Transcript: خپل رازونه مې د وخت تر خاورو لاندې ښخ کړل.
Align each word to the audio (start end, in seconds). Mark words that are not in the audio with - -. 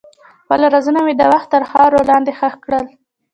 خپل 0.43 0.59
رازونه 0.73 0.99
مې 1.05 1.13
د 1.17 1.21
وخت 1.33 1.47
تر 1.53 1.63
خاورو 1.69 2.07
لاندې 2.09 2.31
ښخ 2.39 2.53
کړل. 2.65 2.85